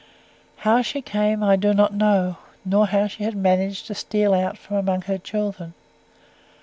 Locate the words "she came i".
0.81-1.55